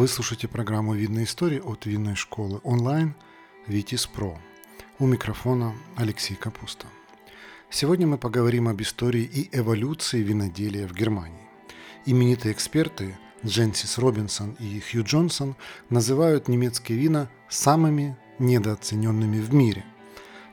Вы 0.00 0.08
слушаете 0.08 0.48
программу 0.48 0.94
«Винные 0.94 1.26
истории» 1.26 1.58
от 1.58 1.84
винной 1.84 2.14
школы 2.14 2.62
онлайн 2.64 3.14
«Витис 3.66 4.06
Про». 4.06 4.38
У 4.98 5.06
микрофона 5.06 5.74
Алексей 5.94 6.36
Капуста. 6.36 6.86
Сегодня 7.68 8.06
мы 8.06 8.16
поговорим 8.16 8.68
об 8.68 8.80
истории 8.80 9.24
и 9.24 9.50
эволюции 9.54 10.22
виноделия 10.22 10.86
в 10.86 10.94
Германии. 10.94 11.46
Именитые 12.06 12.54
эксперты 12.54 13.18
Дженсис 13.44 13.98
Робинсон 13.98 14.52
и 14.52 14.80
Хью 14.80 15.04
Джонсон 15.04 15.54
называют 15.90 16.48
немецкие 16.48 16.96
вина 16.96 17.28
самыми 17.50 18.16
недооцененными 18.38 19.38
в 19.38 19.52
мире. 19.52 19.84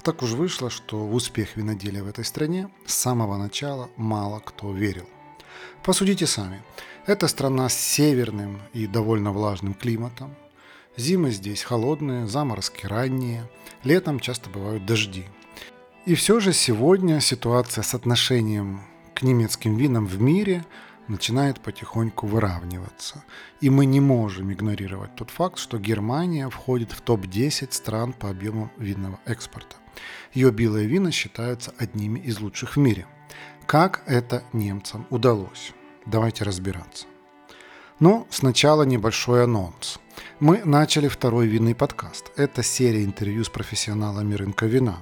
Так 0.04 0.24
уж 0.24 0.32
вышло, 0.32 0.70
что 0.70 1.08
в 1.08 1.16
успех 1.16 1.56
виноделия 1.56 2.04
в 2.04 2.10
этой 2.10 2.26
стране 2.26 2.70
с 2.86 2.96
самого 2.96 3.38
начала 3.38 3.90
мало 3.96 4.42
кто 4.42 4.74
верил. 4.74 5.08
Посудите 5.84 6.28
сами. 6.28 6.62
Это 7.06 7.28
страна 7.28 7.70
с 7.70 7.78
северным 7.78 8.62
и 8.74 8.88
довольно 8.88 9.32
влажным 9.32 9.74
климатом. 9.74 10.36
Зимы 10.98 11.32
здесь 11.32 11.64
холодные, 11.64 12.28
заморозки 12.28 12.86
ранние, 12.86 13.50
летом 13.84 14.20
часто 14.20 14.50
бывают 14.50 14.86
дожди. 14.86 15.26
И 16.06 16.16
все 16.16 16.40
же 16.40 16.54
сегодня 16.54 17.20
ситуация 17.22 17.84
с 17.84 17.94
отношением 17.94 18.82
к 19.14 19.22
немецким 19.22 19.78
винам 19.78 20.06
в 20.06 20.22
мире 20.22 20.66
начинает 21.08 21.60
потихоньку 21.60 22.28
выравниваться. 22.28 23.24
И 23.62 23.70
мы 23.70 23.86
не 23.86 24.00
можем 24.00 24.52
игнорировать 24.52 25.16
тот 25.16 25.30
факт, 25.30 25.58
что 25.58 25.78
Германия 25.78 26.50
входит 26.50 26.92
в 26.92 27.02
топ-10 27.02 27.72
стран 27.72 28.14
по 28.14 28.30
объему 28.30 28.72
винного 28.78 29.20
экспорта. 29.26 29.76
Ее 30.34 30.52
белые 30.52 30.88
вина 30.88 31.12
считаются 31.12 31.74
одними 31.78 32.20
из 32.20 32.40
лучших 32.40 32.76
в 32.76 32.80
мире. 32.80 33.08
Как 33.68 34.02
это 34.06 34.44
немцам 34.54 35.06
удалось? 35.10 35.74
Давайте 36.06 36.46
разбираться. 36.46 37.06
Но 38.00 38.26
сначала 38.30 38.84
небольшой 38.84 39.44
анонс. 39.44 40.00
Мы 40.40 40.64
начали 40.64 41.10
второй 41.10 41.48
винный 41.48 41.76
подкаст. 41.76 42.32
Это 42.38 42.64
серия 42.64 43.04
интервью 43.04 43.44
с 43.44 43.50
профессионалами 43.50 44.36
рынка 44.36 44.68
вина. 44.68 45.00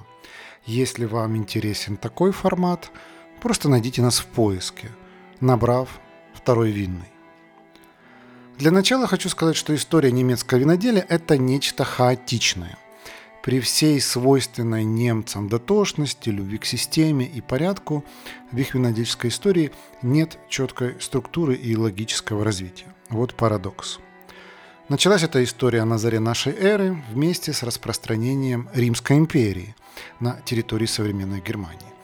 Если 0.64 1.04
вам 1.04 1.36
интересен 1.36 1.96
такой 1.96 2.32
формат, 2.32 2.90
просто 3.40 3.68
найдите 3.68 4.02
нас 4.02 4.18
в 4.18 4.26
поиске, 4.26 4.90
набрав 5.38 6.00
второй 6.34 6.72
винный. 6.72 7.12
Для 8.58 8.72
начала 8.72 9.06
хочу 9.06 9.28
сказать, 9.28 9.54
что 9.54 9.76
история 9.76 10.10
немецкого 10.10 10.58
виноделия– 10.58 11.06
это 11.08 11.38
нечто 11.38 11.84
хаотичное– 11.84 12.76
при 13.46 13.60
всей 13.60 14.00
свойственной 14.00 14.82
немцам 14.82 15.48
дотошности, 15.48 16.30
любви 16.30 16.58
к 16.58 16.64
системе 16.64 17.26
и 17.26 17.40
порядку 17.40 18.04
в 18.50 18.58
их 18.58 18.74
винодельческой 18.74 19.30
истории 19.30 19.70
нет 20.02 20.36
четкой 20.48 20.96
структуры 21.00 21.54
и 21.54 21.76
логического 21.76 22.44
развития. 22.44 22.92
Вот 23.08 23.34
парадокс. 23.34 24.00
Началась 24.88 25.22
эта 25.22 25.44
история 25.44 25.84
на 25.84 25.96
заре 25.96 26.18
нашей 26.18 26.54
эры 26.54 27.00
вместе 27.12 27.52
с 27.52 27.62
распространением 27.62 28.68
Римской 28.74 29.16
империи 29.16 29.76
на 30.18 30.40
территории 30.44 30.86
современной 30.86 31.40
Германии. 31.40 31.94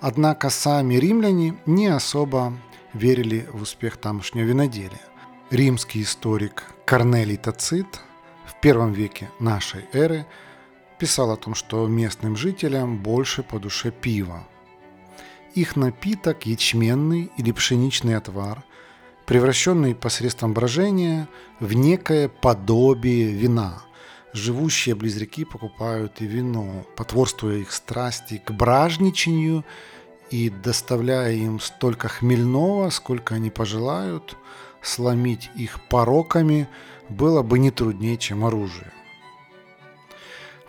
Однако 0.00 0.50
сами 0.50 0.94
римляне 0.94 1.58
не 1.64 1.86
особо 1.86 2.54
верили 2.92 3.46
в 3.52 3.62
успех 3.62 3.98
тамошнего 3.98 4.46
виноделия. 4.46 5.06
Римский 5.50 6.02
историк 6.02 6.64
Корнелий 6.84 7.36
Тацит 7.36 8.00
в 8.46 8.60
первом 8.60 8.92
веке 8.92 9.30
нашей 9.38 9.84
эры– 9.92 10.26
писал 10.98 11.30
о 11.30 11.36
том, 11.36 11.54
что 11.54 11.86
местным 11.86 12.36
жителям 12.36 12.98
больше 12.98 13.42
по 13.42 13.58
душе 13.58 13.90
пива. 13.90 14.46
Их 15.54 15.76
напиток– 15.76 16.42
ячменный 16.46 17.30
или 17.36 17.52
пшеничный 17.52 18.16
отвар, 18.16 18.64
превращенный 19.26 19.94
посредством 19.94 20.52
брожения 20.52 21.28
в 21.60 21.72
некое 21.72 22.28
подобие 22.28 23.30
вина. 23.30 23.82
Живущие 24.32 24.94
близ 24.94 25.16
реки 25.16 25.44
покупают 25.44 26.20
и 26.20 26.26
вино, 26.26 26.86
потворствуя 26.96 27.56
их 27.56 27.72
страсти 27.72 28.42
к 28.44 28.50
бражничанию 28.52 29.64
и 30.30 30.50
доставляя 30.50 31.32
им 31.32 31.60
столько 31.60 32.08
хмельного, 32.08 32.90
сколько 32.90 33.34
они 33.34 33.50
пожелают, 33.50 34.36
сломить 34.82 35.50
их 35.56 35.80
пороками 35.88 36.68
было 37.08 37.42
бы 37.42 37.58
не 37.58 37.70
труднее, 37.70 38.18
чем 38.18 38.44
оружие. 38.44 38.92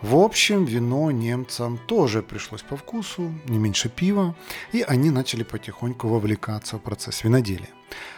В 0.02 0.16
общем, 0.16 0.64
вино 0.64 1.10
немцам 1.10 1.76
тоже 1.76 2.22
пришлось 2.22 2.62
по 2.62 2.74
вкусу, 2.74 3.34
не 3.46 3.58
меньше 3.58 3.90
пива, 3.90 4.34
и 4.72 4.80
они 4.80 5.10
начали 5.10 5.42
потихоньку 5.42 6.08
вовлекаться 6.08 6.76
в 6.76 6.80
процесс 6.80 7.22
виноделия. 7.22 7.68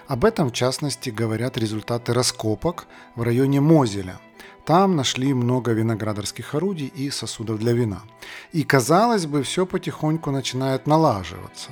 Об 0.07 0.25
этом, 0.25 0.51
в 0.51 0.53
частности, 0.53 1.11
говорят 1.11 1.59
результаты 1.59 2.15
раскопок 2.15 2.87
в 3.17 3.23
районе 3.23 3.61
Мозеля. 3.61 4.21
Там 4.65 4.95
нашли 4.95 5.35
много 5.35 5.73
виноградарских 5.73 6.55
орудий 6.55 6.87
и 6.87 7.11
сосудов 7.11 7.59
для 7.59 7.73
вина. 7.73 8.03
И, 8.53 8.63
казалось 8.63 9.27
бы, 9.27 9.43
все 9.43 9.67
потихоньку 9.67 10.31
начинает 10.31 10.87
налаживаться. 10.87 11.71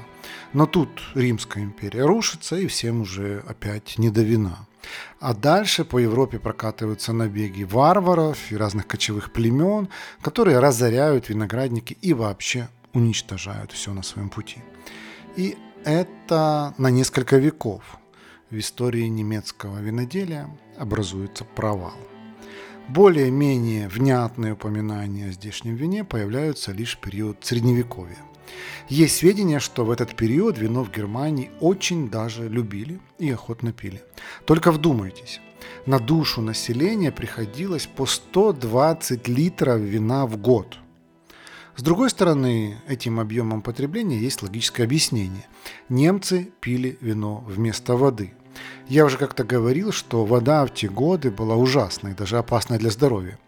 Но 0.52 0.66
тут 0.66 0.88
Римская 1.14 1.62
империя 1.62 2.04
рушится, 2.04 2.56
и 2.56 2.66
всем 2.66 3.02
уже 3.02 3.44
опять 3.46 3.96
не 3.98 4.10
до 4.10 4.22
вина. 4.22 4.66
А 5.20 5.34
дальше 5.34 5.84
по 5.84 5.98
Европе 5.98 6.38
прокатываются 6.38 7.12
набеги 7.12 7.62
варваров 7.62 8.50
и 8.50 8.56
разных 8.56 8.88
кочевых 8.88 9.32
племен, 9.32 9.88
которые 10.20 10.58
разоряют 10.58 11.28
виноградники 11.28 11.96
и 12.00 12.12
вообще 12.12 12.68
уничтожают 12.92 13.70
все 13.70 13.92
на 13.92 14.02
своем 14.02 14.30
пути. 14.30 14.58
И 15.36 15.56
это 15.84 16.74
на 16.76 16.90
несколько 16.90 17.36
веков 17.36 17.82
в 18.50 18.58
истории 18.58 19.06
немецкого 19.06 19.78
виноделия 19.78 20.48
образуется 20.76 21.44
провал. 21.44 21.94
Более-менее 22.90 23.86
внятные 23.86 24.54
упоминания 24.54 25.28
о 25.28 25.30
здешнем 25.30 25.76
вине 25.76 26.02
появляются 26.02 26.72
лишь 26.72 26.96
в 26.96 27.00
период 27.00 27.36
Средневековья. 27.40 28.16
Есть 28.88 29.18
сведения, 29.18 29.60
что 29.60 29.84
в 29.84 29.92
этот 29.92 30.16
период 30.16 30.58
вино 30.58 30.82
в 30.82 30.90
Германии 30.90 31.52
очень 31.60 32.10
даже 32.10 32.48
любили 32.48 32.98
и 33.20 33.30
охотно 33.30 33.72
пили. 33.72 34.02
Только 34.44 34.72
вдумайтесь, 34.72 35.40
на 35.86 36.00
душу 36.00 36.40
населения 36.40 37.12
приходилось 37.12 37.86
по 37.86 38.06
120 38.06 39.28
литров 39.28 39.78
вина 39.78 40.26
в 40.26 40.36
год. 40.36 40.76
С 41.76 41.84
другой 41.84 42.10
стороны, 42.10 42.78
этим 42.88 43.20
объемом 43.20 43.62
потребления 43.62 44.18
есть 44.18 44.42
логическое 44.42 44.82
объяснение. 44.82 45.46
Немцы 45.88 46.50
пили 46.60 46.98
вино 47.00 47.44
вместо 47.46 47.94
воды. 47.94 48.32
Я 48.88 49.04
уже 49.04 49.18
как-то 49.18 49.44
говорил, 49.44 49.92
что 49.92 50.24
вода 50.24 50.66
в 50.66 50.74
те 50.74 50.88
годы 50.88 51.30
была 51.30 51.56
ужасной, 51.56 52.14
даже 52.14 52.38
опасной 52.38 52.78
для 52.78 52.90
здоровья. 52.90 53.38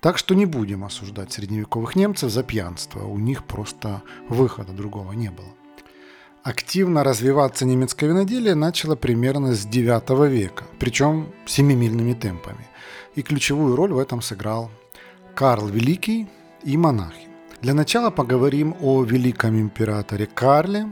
Так 0.00 0.18
что 0.18 0.34
не 0.34 0.46
будем 0.46 0.84
осуждать 0.84 1.32
средневековых 1.32 1.96
немцев 1.96 2.30
за 2.30 2.42
пьянство, 2.42 3.04
у 3.04 3.18
них 3.18 3.44
просто 3.44 4.02
выхода 4.28 4.72
другого 4.72 5.12
не 5.12 5.30
было. 5.30 5.48
Активно 6.42 7.04
развиваться 7.04 7.64
немецкое 7.64 8.10
виноделие 8.10 8.56
начало 8.56 8.96
примерно 8.96 9.54
с 9.54 9.64
IX 9.64 10.28
века, 10.28 10.64
причем 10.80 11.32
семимильными 11.46 12.14
темпами. 12.14 12.66
И 13.14 13.22
ключевую 13.22 13.76
роль 13.76 13.92
в 13.92 13.98
этом 13.98 14.20
сыграл 14.20 14.70
Карл 15.36 15.68
Великий 15.68 16.28
и 16.64 16.76
монахи. 16.76 17.31
Для 17.62 17.74
начала 17.74 18.10
поговорим 18.10 18.74
о 18.80 19.04
великом 19.04 19.56
императоре 19.60 20.26
Карле, 20.26 20.88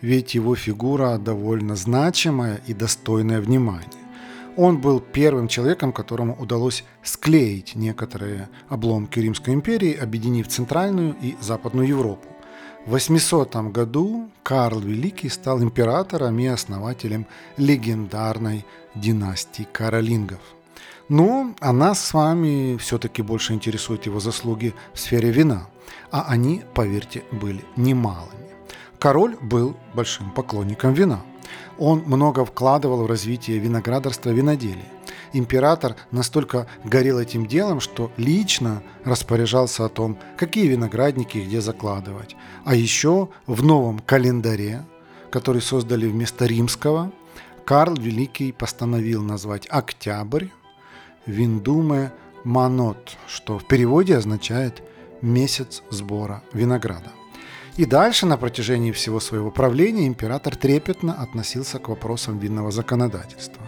ведь 0.00 0.36
его 0.36 0.54
фигура 0.54 1.18
довольно 1.18 1.74
значимая 1.74 2.60
и 2.68 2.74
достойная 2.74 3.40
внимания. 3.40 3.88
Он 4.56 4.80
был 4.80 5.00
первым 5.00 5.48
человеком, 5.48 5.92
которому 5.92 6.36
удалось 6.38 6.84
склеить 7.02 7.74
некоторые 7.74 8.48
обломки 8.68 9.18
Римской 9.18 9.52
империи, 9.52 9.98
объединив 10.00 10.46
Центральную 10.46 11.16
и 11.20 11.34
Западную 11.40 11.88
Европу. 11.88 12.28
В 12.86 12.90
800 12.90 13.56
году 13.72 14.30
Карл 14.44 14.78
Великий 14.78 15.28
стал 15.28 15.60
императором 15.60 16.38
и 16.38 16.46
основателем 16.46 17.26
легендарной 17.56 18.64
династии 18.94 19.66
Каролингов. 19.72 20.40
Но 21.08 21.54
а 21.60 21.72
нас 21.72 22.04
с 22.04 22.14
вами 22.14 22.76
все-таки 22.78 23.22
больше 23.22 23.52
интересуют 23.52 24.06
его 24.06 24.20
заслуги 24.20 24.74
в 24.94 25.00
сфере 25.00 25.30
вина, 25.30 25.68
а 26.10 26.26
они, 26.28 26.62
поверьте, 26.74 27.24
были 27.32 27.64
немалыми. 27.76 28.30
Король 28.98 29.36
был 29.40 29.76
большим 29.94 30.30
поклонником 30.30 30.94
вина– 30.94 31.22
он 31.78 32.02
много 32.06 32.44
вкладывал 32.44 33.04
в 33.04 33.06
развитие 33.06 33.58
виноградарства 33.58 34.30
виноделия. 34.30 34.88
Император 35.32 35.96
настолько 36.10 36.66
горел 36.84 37.18
этим 37.18 37.46
делом, 37.46 37.80
что 37.80 38.12
лично 38.16 38.82
распоряжался 39.04 39.86
о 39.86 39.88
том, 39.88 40.18
какие 40.36 40.66
виноградники 40.66 41.38
где 41.38 41.60
закладывать. 41.60 42.36
А 42.64 42.74
еще 42.74 43.28
в 43.46 43.64
новом 43.64 43.98
календаре, 44.00 44.84
который 45.30 45.62
создали 45.62 46.06
вместо 46.06 46.44
римского, 46.46 47.10
Карл 47.64 47.94
Великий 47.94 48.52
постановил 48.52 49.22
назвать 49.22 49.66
октябрь 49.70 50.48
Виндуме 51.26 52.12
Манот, 52.44 53.16
что 53.28 53.58
в 53.58 53.66
переводе 53.66 54.16
означает 54.16 54.82
месяц 55.20 55.82
сбора 55.90 56.42
винограда. 56.52 57.10
И 57.76 57.86
дальше 57.86 58.26
на 58.26 58.36
протяжении 58.36 58.92
всего 58.92 59.20
своего 59.20 59.50
правления 59.50 60.06
император 60.06 60.56
трепетно 60.56 61.14
относился 61.14 61.78
к 61.78 61.88
вопросам 61.88 62.38
винного 62.38 62.70
законодательства. 62.70 63.62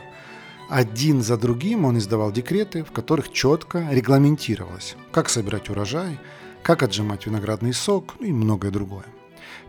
Один 0.69 1.23
за 1.23 1.37
другим 1.37 1.85
он 1.85 1.99
издавал 1.99 2.33
декреты, 2.33 2.85
в 2.85 2.91
которых 2.91 3.33
четко 3.33 3.87
регламентировалось, 3.91 4.97
как 5.12 5.29
собирать 5.29 5.71
урожай, 5.71 6.19
как 6.62 6.83
отжимать 6.83 7.27
виноградный 7.27 7.73
сок 7.73 8.15
и 8.21 8.33
многое 8.33 8.71
другое. 8.71 9.07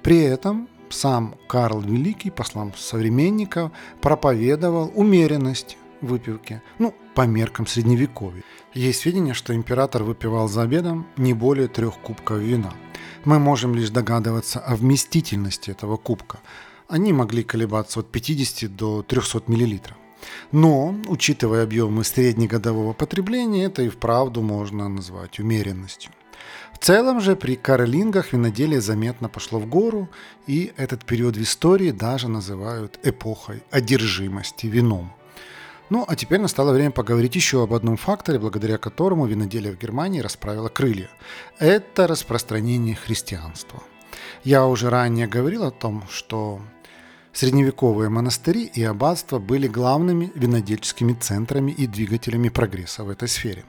При 0.02 0.20
этом 0.20 0.68
сам 0.90 1.36
Карл 1.48 1.82
Великий, 1.82 2.32
по 2.32 2.44
словам 2.44 2.74
современников, 2.76 3.72
проповедовал 4.02 4.92
умеренность 4.96 5.78
выпивки, 6.06 6.62
ну, 6.80 6.94
по 7.14 7.22
меркам 7.28 7.68
средневековья. 7.68 8.44
Есть 8.74 9.02
сведения, 9.02 9.34
что 9.34 9.56
император 9.56 10.04
выпивал 10.04 10.48
за 10.48 10.64
обедом 10.64 11.08
не 11.18 11.34
более 11.34 11.68
трех 11.68 11.98
кубков 12.00 12.40
вина. 12.40 12.74
Мы 13.24 13.40
можем 13.40 13.76
лишь 13.76 13.90
догадываться 13.90 14.60
о 14.60 14.76
вместительности 14.76 15.72
этого 15.72 15.98
кубка. 15.98 16.40
Они 16.88 17.14
могли 17.14 17.44
колебаться 17.44 18.00
от 18.00 18.12
50 18.12 18.76
до 18.76 19.02
300 19.02 19.44
миллилитров. 19.48 19.98
Но, 20.52 20.96
учитывая 21.08 21.64
объемы 21.64 22.04
среднегодового 22.04 22.94
потребления, 22.94 23.66
это 23.66 23.82
и 23.82 23.90
вправду 23.90 24.42
можно 24.42 24.88
назвать 24.90 25.40
умеренностью. 25.40 26.12
В 26.74 26.78
целом 26.78 27.22
же 27.22 27.36
при 27.36 27.56
каролингах 27.56 28.34
виноделие 28.34 28.82
заметно 28.82 29.30
пошло 29.30 29.60
в 29.60 29.66
гору, 29.66 30.10
и 30.46 30.74
этот 30.78 31.06
период 31.06 31.38
в 31.38 31.42
истории 31.42 31.92
даже 31.92 32.28
называют 32.28 33.00
эпохой 33.04 33.64
одержимости 33.72 34.68
вином. 34.68 35.12
Ну, 35.90 36.04
а 36.08 36.16
теперь 36.16 36.40
настало 36.40 36.72
время 36.72 36.92
поговорить 36.92 37.36
еще 37.36 37.64
об 37.64 37.74
одном 37.74 37.98
факторе, 37.98 38.40
благодаря 38.40 38.78
которому 38.78 39.26
виноделие 39.26 39.74
в 39.74 39.78
Германии 39.78 40.20
расправило 40.20 40.70
крылья. 40.70 41.10
Это 41.60 42.08
распространение 42.08 42.96
христианства. 42.96 43.84
Я 44.44 44.66
уже 44.66 44.90
ранее 44.90 45.28
говорил 45.28 45.64
о 45.64 45.72
том, 45.72 46.04
что 46.10 46.60
Средневековые 47.36 48.08
монастыри 48.08 48.64
и 48.64 48.82
аббатства 48.82 49.40
были 49.40 49.68
главными 49.68 50.32
винодельческими 50.36 51.12
центрами 51.12 51.74
и 51.74 51.86
двигателями 51.86 52.48
прогресса 52.48 53.04
в 53.04 53.10
этой 53.10 53.28
сфере. 53.28 53.66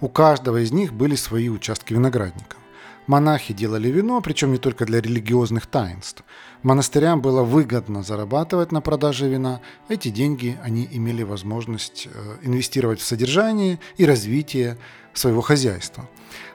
У 0.00 0.08
каждого 0.08 0.62
из 0.62 0.70
них 0.70 0.92
были 0.92 1.16
свои 1.16 1.48
участки 1.48 1.92
виноградников. 1.92 2.59
Монахи 3.06 3.54
делали 3.54 3.88
вино, 3.88 4.20
причем 4.20 4.52
не 4.52 4.58
только 4.58 4.86
для 4.86 5.00
религиозных 5.00 5.66
таинств. 5.66 6.22
Монастырям 6.62 7.20
было 7.20 7.42
выгодно 7.42 8.02
зарабатывать 8.02 8.72
на 8.72 8.80
продаже 8.80 9.28
вина. 9.28 9.60
Эти 9.88 10.08
деньги 10.08 10.58
они 10.62 10.88
имели 10.90 11.22
возможность 11.22 12.08
э, 12.12 12.36
инвестировать 12.42 13.00
в 13.00 13.04
содержание 13.04 13.80
и 13.96 14.04
развитие 14.04 14.78
своего 15.12 15.40
хозяйства. 15.40 16.08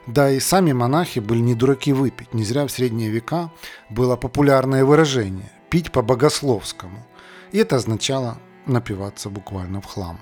Да 0.06 0.30
и 0.30 0.40
сами 0.40 0.72
монахи 0.72 1.18
были 1.18 1.40
не 1.40 1.54
дураки 1.54 1.92
выпить. 1.92 2.32
Не 2.32 2.44
зря 2.44 2.66
в 2.66 2.70
средние 2.70 3.10
века 3.10 3.52
было 3.90 4.16
популярное 4.16 4.84
выражение 4.84 5.50
пить 5.68 5.92
по-богословскому. 5.92 7.06
И 7.52 7.58
это 7.58 7.76
означало 7.76 8.38
напиваться 8.66 9.30
буквально 9.30 9.80
в 9.80 9.84
хлам. 9.84 10.20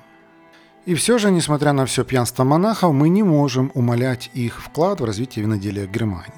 И 0.87 0.95
все 0.95 1.19
же, 1.19 1.31
несмотря 1.31 1.73
на 1.73 1.87
все 1.87 2.05
пьянство 2.05 2.45
монахов, 2.45 2.93
мы 2.93 3.09
не 3.09 3.23
можем 3.23 3.71
умалять 3.75 4.31
их 4.35 4.63
вклад 4.63 5.01
в 5.01 5.05
развитие 5.05 5.45
виноделия 5.45 5.87
Германии. 5.87 6.33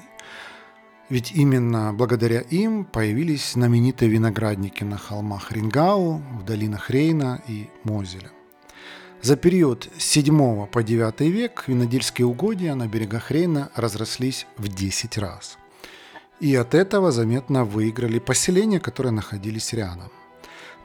Ведь 1.09 1.31
именно 1.31 1.93
благодаря 1.93 2.41
им 2.41 2.85
появились 2.85 3.53
знаменитые 3.53 4.09
виноградники 4.09 4.83
на 4.83 4.97
холмах 4.97 5.51
Рингау, 5.51 6.21
в 6.39 6.43
долинах 6.43 6.89
Рейна 6.89 7.41
и 7.47 7.69
Мозеля. 7.83 8.31
За 9.21 9.35
период 9.35 9.89
с 9.97 10.03
7 10.03 10.67
по 10.67 10.83
9 10.83 11.21
век 11.21 11.63
винодельские 11.67 12.27
угодья 12.27 12.75
на 12.75 12.87
берегах 12.87 13.31
Рейна 13.31 13.69
разрослись 13.75 14.47
в 14.57 14.67
10 14.67 15.17
раз– 15.17 15.57
и 16.39 16.55
от 16.55 16.75
этого 16.75 17.11
заметно 17.11 17.65
выиграли 17.65 18.19
поселения, 18.19 18.79
которые 18.79 19.11
находились 19.11 19.73
рядом. 19.73 20.11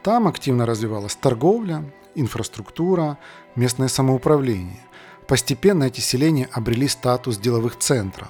Там 0.01 0.27
активно 0.27 0.65
развивалась 0.65 1.15
торговля, 1.15 1.83
инфраструктура, 2.15 3.17
местное 3.55 3.87
самоуправление. 3.87 4.79
Постепенно 5.27 5.85
эти 5.85 5.99
селения 5.99 6.49
обрели 6.51 6.87
статус 6.87 7.37
деловых 7.37 7.77
центров. 7.77 8.29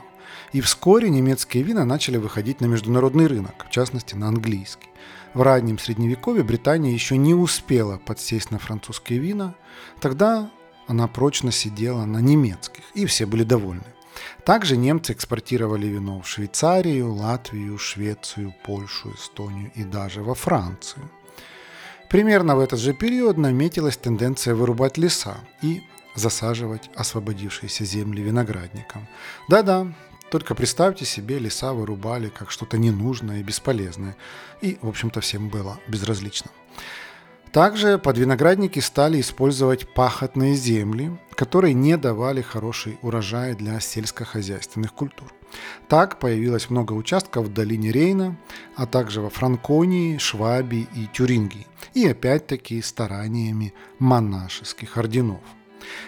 И 0.52 0.62
вскоре 0.62 1.10
немецкие 1.10 1.64
вина 1.64 1.86
начали 1.86 2.18
выходить 2.18 2.62
на 2.62 2.66
международный 2.66 3.28
рынок, 3.28 3.66
в 3.68 3.72
частности 3.72 4.16
на 4.16 4.28
английский. 4.28 4.90
В 5.34 5.42
раннем 5.42 5.80
средневековье 5.80 6.44
Британия 6.44 6.92
еще 6.92 7.18
не 7.18 7.34
успела 7.34 7.98
подсесть 7.98 8.52
на 8.52 8.60
французские 8.60 9.18
вина, 9.18 9.56
тогда 10.00 10.52
она 10.88 11.08
прочно 11.08 11.52
сидела 11.52 12.06
на 12.06 12.20
немецких, 12.20 12.84
и 12.94 13.08
все 13.08 13.26
были 13.26 13.44
довольны. 13.44 13.84
Также 14.46 14.78
немцы 14.78 15.14
экспортировали 15.14 15.88
вино 15.88 16.22
в 16.22 16.28
Швейцарию, 16.28 17.14
Латвию, 17.14 17.80
Швецию, 17.80 18.54
Польшу, 18.64 19.14
Эстонию 19.14 19.72
и 19.74 19.84
даже 19.84 20.22
во 20.22 20.36
Францию. 20.36 21.10
Примерно 22.14 22.56
в 22.56 22.60
этот 22.60 22.80
же 22.80 22.94
период 22.94 23.38
наметилась 23.38 23.98
тенденция 23.98 24.54
вырубать 24.54 25.00
леса 25.00 25.38
и 25.64 25.82
засаживать 26.14 26.92
освободившиеся 26.94 27.86
земли 27.86 28.22
виноградником. 28.22 29.08
Да-да, 29.50 29.92
только 30.30 30.54
представьте 30.54 31.06
себе, 31.06 31.40
леса 31.40 31.74
вырубали 31.74 32.30
как 32.30 32.52
что-то 32.52 32.78
ненужное 32.78 33.40
и 33.40 33.44
бесполезное. 33.44 34.16
И, 34.62 34.78
в 34.84 34.90
общем-то, 34.90 35.22
всем 35.22 35.50
было 35.50 35.80
безразлично. 35.88 36.52
Также 37.54 38.00
под 38.00 38.18
виноградники 38.18 38.80
стали 38.80 39.22
использовать 39.22 39.88
пахотные 39.94 40.56
земли, 40.56 41.16
которые 41.36 41.76
не 41.76 41.98
давали 41.98 42.42
хороший 42.42 42.98
урожай 43.04 43.54
для 43.54 43.80
сельскохозяйственных 43.80 44.92
культур. 44.92 45.32
Так 45.88 46.18
появилось 46.18 46.72
много 46.72 46.94
участков 46.94 47.46
в 47.46 47.54
долине 47.54 47.92
Рейна, 47.92 48.38
а 48.76 48.88
также 48.88 49.22
во 49.22 49.30
Франконии, 49.30 50.18
Швабии 50.18 50.88
и 50.96 51.06
Тюрингии. 51.14 51.68
И 51.94 52.08
опять-таки 52.08 52.82
стараниями 52.82 53.76
монашеских 54.00 54.98
орденов. 54.98 55.42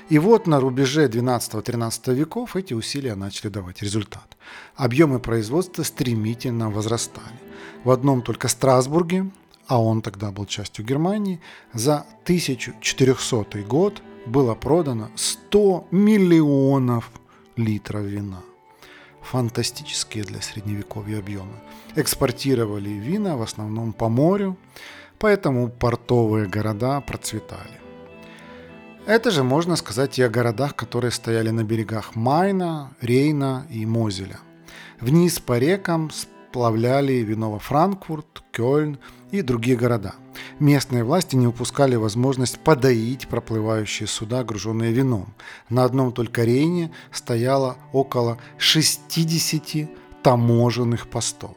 И 0.10 0.18
вот 0.18 0.48
на 0.48 0.60
рубеже 0.60 1.06
12-13 1.08 2.16
веков 2.16 2.56
эти 2.56 2.74
усилия 2.74 3.14
начали 3.14 3.50
давать 3.50 3.84
результат. 3.84 4.36
Объемы 4.76 5.20
производства 5.20 5.84
стремительно 5.84 6.72
возрастали. 6.72 7.40
В 7.84 7.92
одном 7.92 8.24
только 8.24 8.48
Страсбурге 8.48 9.30
а 9.68 9.82
он 9.82 10.02
тогда 10.02 10.32
был 10.32 10.46
частью 10.46 10.86
Германии, 10.86 11.42
за 11.74 12.06
1400 12.24 13.64
год 13.64 14.02
было 14.26 14.56
продано 14.56 15.10
100 15.16 15.88
миллионов 15.92 17.12
литров 17.56 18.04
вина. 18.04 18.42
Фантастические 19.22 20.24
для 20.24 20.42
средневековья 20.42 21.20
объемы. 21.20 21.56
Экспортировали 21.96 22.90
вина 22.90 23.38
в 23.38 23.42
основном 23.42 23.94
по 23.94 24.08
морю, 24.10 24.58
поэтому 25.18 25.70
портовые 25.70 26.48
города 26.48 27.02
процветали. 27.02 27.80
Это 29.08 29.30
же 29.30 29.44
можно 29.44 29.76
сказать 29.76 30.18
и 30.18 30.24
о 30.24 30.30
городах, 30.30 30.76
которые 30.76 31.12
стояли 31.12 31.52
на 31.52 31.64
берегах 31.64 32.16
Майна, 32.16 32.96
Рейна 33.02 33.68
и 33.70 33.86
Мозеля. 33.86 34.40
Вниз 35.00 35.40
по 35.40 35.60
рекам 35.60 36.10
сплавляли 36.10 37.14
вино 37.14 37.52
во 37.52 37.60
Франкфурт, 37.60 38.44
Кёльн 38.52 38.98
и 39.32 39.42
другие 39.42 39.78
города. 39.78 40.16
Местные 40.60 41.04
власти 41.04 41.36
не 41.36 41.48
упускали 41.48 41.96
возможность 41.96 42.60
подоить 42.60 43.28
проплывающие 43.28 44.08
суда, 44.08 44.44
груженные 44.44 44.92
вином. 44.92 45.34
На 45.70 45.84
одном 45.84 46.12
только 46.12 46.44
Рейне 46.44 46.92
стояло 47.12 47.78
около 47.92 48.38
60 48.58 49.90
таможенных 50.24 51.08
постов. 51.08 51.56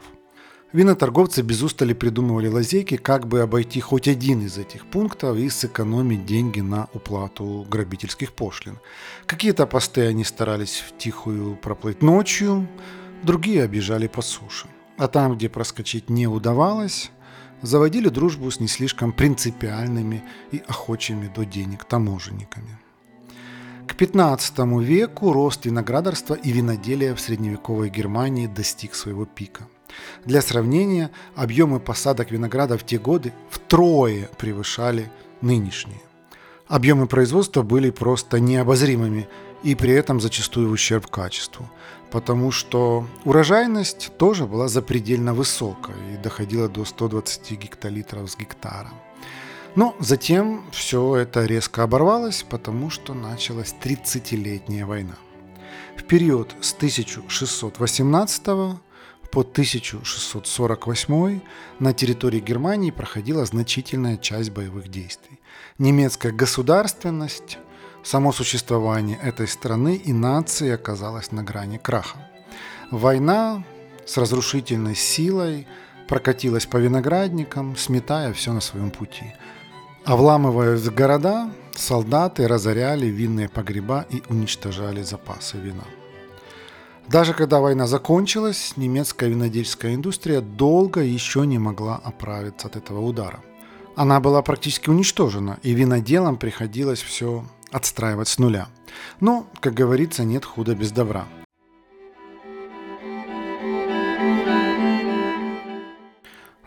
Виноторговцы 0.71 1.41
без 1.41 1.63
устали 1.63 1.95
придумывали 1.95 2.47
лазейки, 2.49 2.99
как 2.99 3.27
бы 3.27 3.41
обойти 3.41 3.81
хоть 3.81 4.07
один 4.07 4.43
из 4.43 4.59
этих 4.59 4.85
пунктов 4.85 5.39
и 5.39 5.49
сэкономить 5.49 6.27
деньги 6.27 6.61
на 6.61 6.89
уплату 6.93 7.67
грабительских 7.71 8.35
пошлин. 8.35 8.79
Какие-то 9.25 9.67
посты 9.67 10.07
они 10.07 10.25
старались 10.25 10.85
в 10.87 10.99
тихую 10.99 11.57
проплыть 11.57 12.03
ночью, 12.03 12.69
другие 13.23 13.63
обижали 13.63 14.09
по 14.09 14.21
суше. 14.21 14.69
А 14.99 15.09
там, 15.09 15.37
где 15.37 15.49
проскочить 15.49 16.11
не 16.11 16.27
удавалось, 16.27 17.13
заводили 17.63 18.09
дружбу 18.09 18.51
с 18.51 18.61
не 18.61 18.69
слишком 18.69 19.13
принципиальными 19.13 20.23
и 20.53 20.63
охочими 20.67 21.31
до 21.35 21.45
денег 21.45 21.85
таможенниками. 21.85 22.79
К 23.87 23.95
15 23.95 24.59
веку 24.83 25.33
рост 25.33 25.65
виноградарства 25.65 26.35
и 26.35 26.53
виноделия 26.53 27.15
в 27.15 27.21
средневековой 27.21 27.89
Германии 27.89 28.47
достиг 28.47 28.95
своего 28.95 29.25
пика. 29.25 29.67
Для 30.25 30.43
сравнения, 30.43 31.11
объемы 31.35 31.81
посадок 31.81 32.31
винограда 32.31 32.77
в 32.77 32.85
те 32.85 32.99
годы 32.99 33.33
втрое 33.51 34.29
превышали 34.39 35.11
нынешние. 35.41 36.03
Объемы 36.69 37.07
производства 37.07 37.63
были 37.63 37.91
просто 37.91 38.41
необозримыми 38.41 39.27
и 39.63 39.75
при 39.75 39.93
этом 39.93 40.21
зачастую 40.21 40.69
в 40.69 40.73
ущерб 40.73 41.07
качеству 41.07 41.69
потому 42.11 42.51
что 42.51 43.07
урожайность 43.25 44.11
тоже 44.19 44.47
была 44.47 44.69
запредельно 44.69 45.35
высокая 45.35 45.97
и 46.15 46.17
доходила 46.17 46.69
до 46.69 46.85
120 46.85 47.53
гектолитров 47.53 48.31
с 48.31 48.37
гектара. 48.37 48.91
Но 49.75 49.95
затем 50.01 50.65
все 50.73 51.17
это 51.17 51.45
резко 51.45 51.83
оборвалось, 51.83 52.45
потому 52.49 52.91
что 52.91 53.15
началась 53.15 53.75
30-летняя 53.81 54.87
война. 54.87 55.17
В 55.97 56.05
период 56.05 56.55
с 56.61 56.73
1618 56.75 58.45
по 59.31 59.41
1648 59.41 61.41
на 61.81 61.93
территории 61.93 62.41
Германии 62.41 62.91
проходила 62.91 63.45
значительная 63.45 64.17
часть 64.17 64.51
боевых 64.51 64.89
действий. 64.89 65.39
Немецкая 65.77 66.33
государственность, 66.33 67.59
само 68.09 68.33
существование 68.33 69.19
этой 69.23 69.47
страны 69.47 69.97
и 69.97 70.15
нации 70.15 70.71
оказалось 70.71 71.31
на 71.31 71.43
грани 71.43 71.77
краха. 71.77 72.19
Война 72.91 73.65
с 74.07 74.17
разрушительной 74.17 74.95
силой 74.95 75.67
прокатилась 76.09 76.65
по 76.65 76.79
виноградникам, 76.79 77.77
сметая 77.77 78.33
все 78.33 78.55
на 78.55 78.63
своем 78.63 78.91
пути. 78.91 79.35
Вламываясь 80.07 80.81
в 80.81 80.95
города, 80.95 81.51
солдаты 81.77 82.49
разоряли 82.49 83.07
винные 83.09 83.51
погреба 83.51 84.07
и 84.09 84.23
уничтожали 84.31 85.03
запасы 85.03 85.59
вина. 85.59 85.85
Даже 87.09 87.35
когда 87.35 87.61
война 87.61 87.87
закончилась, 87.87 88.73
немецкая 88.77 89.29
винодельская 89.29 89.95
индустрия 89.95 90.41
долго 90.41 91.03
еще 91.03 91.47
не 91.47 91.59
могла 91.59 91.97
оправиться 91.97 92.69
от 92.69 92.77
этого 92.77 93.01
удара. 93.01 93.41
Она 93.97 94.19
была 94.21 94.41
практически 94.41 94.89
уничтожена, 94.89 95.59
и 95.63 95.75
виноделам 95.75 96.39
приходилось 96.39 97.03
все 97.03 97.45
отстраивать 97.71 98.29
с 98.29 98.39
нуля. 98.39 98.69
Но, 99.21 99.49
как 99.61 99.75
говорится, 99.75 100.25
нет 100.25 100.45
худа 100.45 100.75
без 100.75 100.93
добра. 100.93 101.27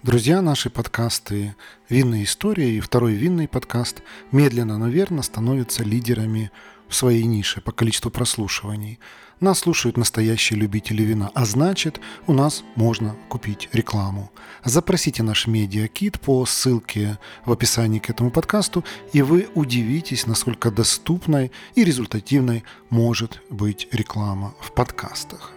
Друзья, 0.03 0.41
наши 0.41 0.71
подкасты 0.71 1.55
«Винная 1.87 2.23
история» 2.23 2.71
и 2.71 2.79
второй 2.79 3.13
винный 3.13 3.47
подкаст 3.47 4.01
медленно, 4.31 4.79
но 4.79 4.87
верно 4.87 5.21
становятся 5.21 5.83
лидерами 5.83 6.51
в 6.91 6.95
своей 6.95 7.23
нише 7.23 7.61
по 7.61 7.71
количеству 7.71 8.11
прослушиваний. 8.11 8.99
Нас 9.39 9.59
слушают 9.59 9.97
настоящие 9.97 10.59
любители 10.59 11.01
вина, 11.01 11.31
а 11.33 11.45
значит, 11.45 11.99
у 12.27 12.33
нас 12.33 12.63
можно 12.75 13.15
купить 13.29 13.69
рекламу. 13.71 14.29
Запросите 14.63 15.23
наш 15.23 15.47
медиакит 15.47 16.19
по 16.19 16.45
ссылке 16.45 17.17
в 17.45 17.51
описании 17.51 17.99
к 17.99 18.09
этому 18.09 18.29
подкасту, 18.29 18.83
и 19.13 19.21
вы 19.21 19.47
удивитесь, 19.55 20.27
насколько 20.27 20.69
доступной 20.69 21.51
и 21.73 21.83
результативной 21.83 22.65
может 22.89 23.41
быть 23.49 23.87
реклама 23.91 24.53
в 24.59 24.73
подкастах. 24.73 25.53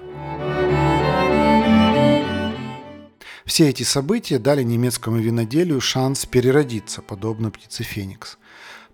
Все 3.44 3.68
эти 3.68 3.82
события 3.82 4.38
дали 4.38 4.62
немецкому 4.62 5.18
виноделию 5.18 5.80
шанс 5.80 6.24
переродиться, 6.24 7.02
подобно 7.02 7.50
птице 7.50 7.82
Феникс. 7.82 8.38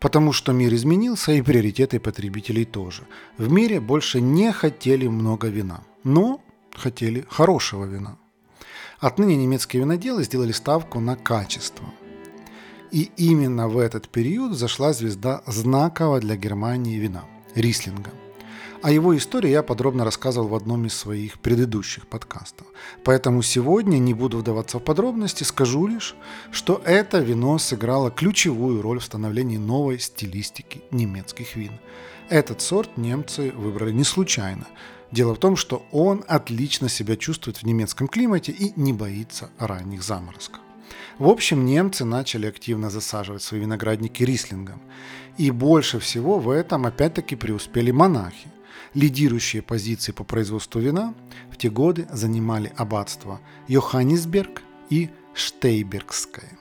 Потому 0.00 0.32
что 0.32 0.52
мир 0.52 0.74
изменился, 0.74 1.32
и 1.32 1.42
приоритеты 1.42 2.00
потребителей 2.00 2.64
тоже. 2.64 3.02
В 3.38 3.50
мире 3.52 3.80
больше 3.80 4.20
не 4.20 4.50
хотели 4.50 5.06
много 5.06 5.48
вина, 5.48 5.84
но 6.04 6.40
хотели 6.74 7.26
хорошего 7.28 7.84
вина. 7.84 8.16
Отныне 8.98 9.36
немецкие 9.36 9.82
виноделы 9.82 10.24
сделали 10.24 10.52
ставку 10.52 11.00
на 11.00 11.16
качество. 11.16 11.86
И 12.90 13.10
именно 13.16 13.68
в 13.68 13.78
этот 13.78 14.08
период 14.08 14.56
зашла 14.56 14.92
звезда 14.92 15.42
знакового 15.46 16.18
для 16.20 16.36
Германии 16.36 16.98
вина– 16.98 17.24
рислинга– 17.54 18.10
о 18.82 18.90
его 18.90 19.16
истории 19.16 19.50
я 19.50 19.62
подробно 19.62 20.04
рассказывал 20.04 20.48
в 20.48 20.54
одном 20.54 20.86
из 20.86 20.94
своих 20.94 21.38
предыдущих 21.40 22.06
подкастов. 22.06 22.66
Поэтому 23.04 23.42
сегодня 23.42 23.98
не 23.98 24.14
буду 24.14 24.38
вдаваться 24.38 24.78
в 24.78 24.82
подробности, 24.82 25.44
скажу 25.44 25.86
лишь, 25.86 26.14
что 26.50 26.80
это 26.84 27.18
вино 27.18 27.58
сыграло 27.58 28.10
ключевую 28.10 28.82
роль 28.82 29.00
в 29.00 29.04
становлении 29.04 29.58
новой 29.58 29.98
стилистики 29.98 30.82
немецких 30.90 31.56
вин. 31.56 31.72
Этот 32.28 32.62
сорт 32.62 32.96
немцы 32.96 33.52
выбрали 33.52 33.92
не 33.92 34.04
случайно. 34.04 34.66
Дело 35.10 35.34
в 35.34 35.38
том, 35.38 35.56
что 35.56 35.84
он 35.90 36.24
отлично 36.28 36.88
себя 36.88 37.16
чувствует 37.16 37.58
в 37.58 37.64
немецком 37.64 38.08
климате 38.08 38.52
и 38.52 38.72
не 38.76 38.92
боится 38.92 39.50
ранних 39.58 40.02
заморозков. 40.02 40.60
В 41.18 41.28
общем, 41.28 41.66
немцы 41.66 42.04
начали 42.04 42.46
активно 42.46 42.88
засаживать 42.88 43.42
свои 43.42 43.60
виноградники 43.60 44.22
рислингом. 44.22 44.80
И 45.36 45.50
больше 45.50 45.98
всего 45.98 46.38
в 46.38 46.48
этом 46.50 46.86
опять-таки 46.86 47.36
преуспели 47.36 47.90
монахи. 47.90 48.48
Лидирующие 48.94 49.62
позиции 49.62 50.12
по 50.12 50.24
производству 50.24 50.80
вина 50.80 51.14
в 51.52 51.56
те 51.56 51.70
годы 51.70 52.08
занимали 52.12 52.72
аббатство 52.76 53.40
Йоханнесберг 53.68 54.62
и 54.88 55.10
Штейбергское. 55.32 56.58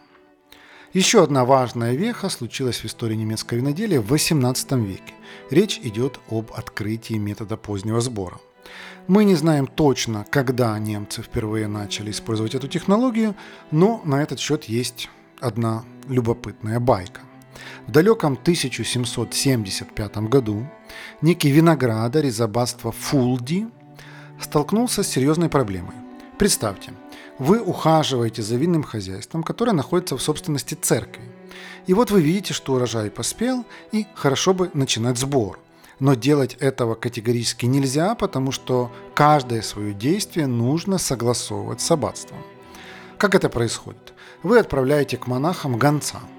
Еще 0.93 1.23
одна 1.23 1.45
важная 1.45 1.93
веха 1.95 2.29
случилась 2.29 2.77
в 2.77 2.85
истории 2.85 3.15
немецкого 3.15 3.57
виноделия 3.57 3.99
в 3.99 4.11
XVIII 4.11 4.85
веке. 4.85 5.13
Речь 5.49 5.79
идет 5.83 6.19
об 6.29 6.51
открытии 6.51 7.15
метода 7.15 7.57
позднего 7.57 8.01
сбора. 8.01 8.39
Мы 9.07 9.23
не 9.23 9.35
знаем 9.35 9.65
точно, 9.65 10.25
когда 10.29 10.77
немцы 10.77 11.23
впервые 11.23 11.67
начали 11.67 12.11
использовать 12.11 12.53
эту 12.53 12.67
технологию, 12.67 13.35
но 13.71 14.01
на 14.05 14.21
этот 14.21 14.39
счет 14.39 14.65
есть 14.65 15.09
одна 15.39 15.83
любопытная 16.07 16.79
байка. 16.79 17.21
В 17.87 17.91
далеком 17.91 18.33
1775 18.33 20.17
году 20.29 20.67
некий 21.21 21.49
виноградарь 21.49 22.27
из 22.27 22.39
аббатства 22.39 22.91
Фулди 22.91 23.67
столкнулся 24.39 25.03
с 25.03 25.07
серьезной 25.07 25.49
проблемой. 25.49 25.95
Представьте, 26.37 26.93
вы 27.37 27.59
ухаживаете 27.59 28.41
за 28.41 28.55
винным 28.55 28.83
хозяйством, 28.83 29.43
которое 29.43 29.73
находится 29.73 30.15
в 30.17 30.21
собственности 30.21 30.75
церкви. 30.75 31.23
И 31.87 31.93
вот 31.93 32.11
вы 32.11 32.21
видите, 32.21 32.53
что 32.53 32.73
урожай 32.73 33.09
поспел, 33.09 33.65
и 33.91 34.05
хорошо 34.13 34.53
бы 34.53 34.69
начинать 34.73 35.17
сбор. 35.17 35.59
Но 35.99 36.13
делать 36.13 36.55
этого 36.59 36.95
категорически 36.95 37.65
нельзя, 37.65 38.15
потому 38.15 38.51
что 38.51 38.91
каждое 39.15 39.61
свое 39.61 39.93
действие 39.93 40.47
нужно 40.47 40.97
согласовывать 40.97 41.81
с 41.81 41.91
аббатством. 41.91 42.39
Как 43.17 43.35
это 43.35 43.49
происходит? 43.49 44.13
Вы 44.43 44.59
отправляете 44.59 45.17
к 45.17 45.27
монахам 45.27 45.77
гонца– 45.77 46.19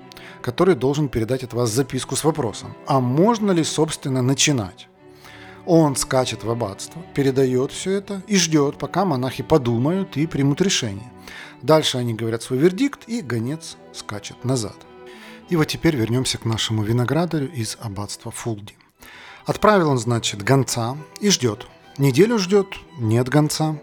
который 0.43 0.75
должен 0.75 1.09
передать 1.09 1.43
от 1.45 1.53
вас 1.53 1.71
записку 1.71 2.17
с 2.17 2.25
вопросом, 2.25 2.75
а 2.87 3.01
можно 3.01 3.51
ли, 3.51 3.65
собственно, 3.65 4.23
начинать? 4.23 4.89
Он 5.67 5.95
скачет 5.95 6.43
в 6.43 6.51
аббатство, 6.51 7.03
передает 7.15 7.71
все 7.73 7.93
это 7.93 8.23
и 8.27 8.37
ждет, 8.37 8.79
пока 8.79 9.05
монахи 9.05 9.43
подумают 9.43 10.17
и 10.17 10.27
примут 10.27 10.61
решение. 10.61 11.11
Дальше 11.63 11.99
они 11.99 12.15
говорят 12.15 12.43
свой 12.43 12.59
вердикт, 12.59 13.05
и 13.07 13.21
гонец 13.21 13.77
скачет 13.93 14.45
назад. 14.45 14.77
И 15.51 15.57
вот 15.57 15.67
теперь 15.67 15.97
вернемся 15.97 16.39
к 16.39 16.45
нашему 16.45 16.83
виноградарю 16.83 17.51
из 17.53 17.77
аббатства 17.81 18.31
Фулди. 18.31 18.75
Отправил 19.45 19.91
он, 19.91 19.99
значит, 19.99 20.43
гонца 20.43 20.97
и 21.21 21.29
ждет. 21.29 21.67
Неделю 21.99 22.39
ждет, 22.39 22.69
нет 22.99 23.29
гонца. 23.29 23.79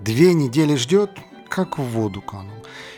Две 0.00 0.32
недели 0.32 0.76
ждет, 0.76 1.10
как 1.48 1.78
в 1.78 1.82
воду 1.82 2.22
канул. 2.22 2.54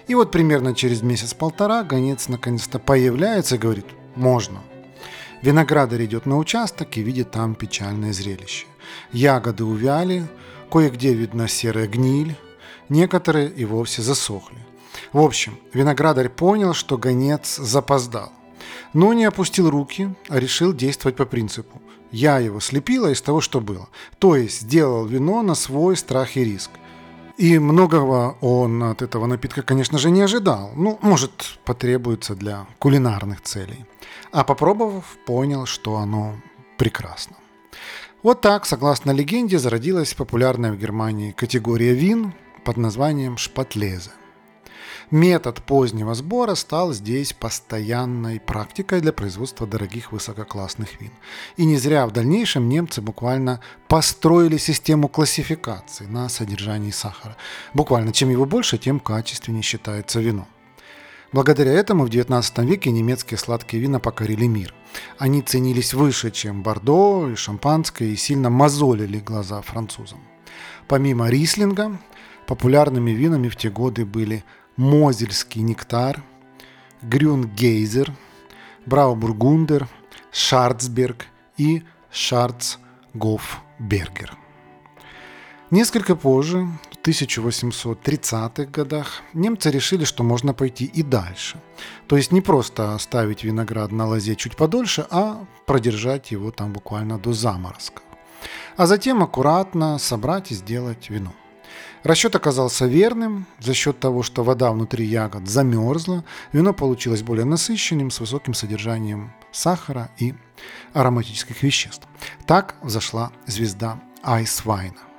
И 0.06 0.14
вот 0.14 0.30
примерно 0.30 0.74
через 0.74 1.02
месяц-полтора 1.02 1.82
гонец 1.82 2.28
наконец-то 2.28 2.78
появляется 2.78 3.56
и 3.56 3.58
говорит 3.58 3.86
«можно». 4.14 4.60
Виноградарь 5.42 6.04
идет 6.04 6.26
на 6.26 6.36
участок 6.36 6.96
и 6.96 7.02
видит 7.02 7.30
там 7.30 7.54
печальное 7.54 8.12
зрелище. 8.12 8.66
Ягоды 9.12 9.64
увяли, 9.64 10.26
кое-где 10.70 11.14
видна 11.14 11.48
серая 11.48 11.88
гниль, 11.88 12.36
некоторые 12.88 13.48
и 13.48 13.64
вовсе 13.64 14.02
засохли. 14.02 14.58
В 15.12 15.20
общем, 15.20 15.58
виноградарь 15.72 16.28
понял, 16.28 16.74
что 16.74 16.98
гонец 16.98 17.56
запоздал. 17.56 18.32
Но 18.92 19.12
не 19.12 19.24
опустил 19.24 19.70
руки, 19.70 20.14
а 20.28 20.38
решил 20.38 20.72
действовать 20.72 21.16
по 21.16 21.24
принципу 21.24 21.80
«я 22.10 22.38
его 22.38 22.60
слепила 22.60 23.10
из 23.10 23.22
того, 23.22 23.40
что 23.40 23.60
было». 23.60 23.88
То 24.18 24.36
есть 24.36 24.62
сделал 24.62 25.06
вино 25.06 25.42
на 25.42 25.54
свой 25.54 25.96
страх 25.96 26.36
и 26.36 26.44
риск. 26.44 26.70
И 27.40 27.58
многого 27.58 28.36
он 28.42 28.82
от 28.82 29.00
этого 29.00 29.24
напитка, 29.24 29.62
конечно 29.62 29.98
же, 29.98 30.10
не 30.10 30.20
ожидал. 30.20 30.72
Ну, 30.76 30.98
может, 31.00 31.58
потребуется 31.64 32.34
для 32.34 32.66
кулинарных 32.78 33.40
целей. 33.40 33.86
А 34.30 34.44
попробовав, 34.44 35.16
понял, 35.24 35.64
что 35.64 35.96
оно 35.96 36.34
прекрасно. 36.76 37.36
Вот 38.22 38.42
так, 38.42 38.66
согласно 38.66 39.12
легенде, 39.12 39.58
зародилась 39.58 40.12
популярная 40.12 40.70
в 40.70 40.76
Германии 40.76 41.32
категория 41.32 41.94
вин 41.94 42.34
под 42.62 42.76
названием 42.76 43.38
шпатлезе. 43.38 44.10
Метод 45.10 45.60
позднего 45.62 46.14
сбора 46.14 46.54
стал 46.54 46.92
здесь 46.92 47.32
постоянной 47.32 48.38
практикой 48.38 49.00
для 49.00 49.12
производства 49.12 49.66
дорогих 49.66 50.12
высококлассных 50.12 51.00
вин. 51.00 51.10
И 51.56 51.64
не 51.64 51.78
зря 51.78 52.06
в 52.06 52.12
дальнейшем 52.12 52.68
немцы 52.68 53.02
буквально 53.02 53.60
построили 53.88 54.56
систему 54.56 55.08
классификации 55.08 56.06
на 56.06 56.28
содержании 56.28 56.92
сахара. 56.92 57.36
Буквально, 57.74 58.12
чем 58.12 58.30
его 58.30 58.46
больше, 58.46 58.78
тем 58.78 59.00
качественнее 59.00 59.62
считается 59.62 60.20
вино. 60.20 60.46
Благодаря 61.32 61.72
этому 61.72 62.06
в 62.06 62.08
XIX 62.08 62.64
веке 62.64 62.92
немецкие 62.92 63.38
сладкие 63.38 63.82
вина 63.82 63.98
покорили 63.98 64.46
мир. 64.46 64.72
Они 65.18 65.42
ценились 65.42 65.92
выше, 65.92 66.30
чем 66.30 66.62
бордо 66.62 67.30
и 67.30 67.34
шампанское, 67.34 68.10
и 68.10 68.16
сильно 68.16 68.48
мозолили 68.48 69.18
глаза 69.18 69.60
французам. 69.60 70.20
Помимо 70.86 71.28
рислинга, 71.28 71.98
популярными 72.46 73.10
винами 73.10 73.48
в 73.48 73.56
те 73.56 73.70
годы 73.70 74.04
были 74.04 74.44
Мозельский 74.80 75.60
нектар, 75.60 76.24
Грюнгейзер, 77.02 78.12
Браубургундер, 78.86 79.86
Шарцберг 80.32 81.26
и 81.58 81.82
Шарцгофбергер. 82.10 84.38
Несколько 85.70 86.16
позже, 86.16 86.66
в 86.92 86.96
1830-х 87.06 88.64
годах, 88.70 89.20
немцы 89.34 89.70
решили, 89.70 90.04
что 90.04 90.24
можно 90.24 90.54
пойти 90.54 90.86
и 90.86 91.02
дальше. 91.02 91.60
То 92.06 92.16
есть 92.16 92.32
не 92.32 92.40
просто 92.40 92.94
оставить 92.94 93.44
виноград 93.44 93.92
на 93.92 94.06
лозе 94.06 94.34
чуть 94.34 94.56
подольше, 94.56 95.06
а 95.10 95.44
продержать 95.66 96.30
его 96.30 96.52
там 96.52 96.72
буквально 96.72 97.18
до 97.18 97.34
заморозков. 97.34 98.02
А 98.78 98.86
затем 98.86 99.22
аккуратно 99.22 99.98
собрать 99.98 100.52
и 100.52 100.54
сделать 100.54 101.10
вино. 101.10 101.34
Расчет 102.02 102.34
оказался 102.34 102.86
верным. 102.86 103.46
За 103.58 103.74
счет 103.74 103.98
того, 104.00 104.22
что 104.22 104.42
вода 104.42 104.72
внутри 104.72 105.04
ягод 105.04 105.48
замерзла, 105.48 106.24
вино 106.52 106.72
получилось 106.72 107.22
более 107.22 107.44
насыщенным, 107.44 108.10
с 108.10 108.20
высоким 108.20 108.54
содержанием 108.54 109.32
сахара 109.52 110.10
и 110.18 110.34
ароматических 110.92 111.62
веществ. 111.62 112.06
Так 112.46 112.76
взошла 112.82 113.32
звезда 113.46 114.00
Айсвайна. 114.22 115.10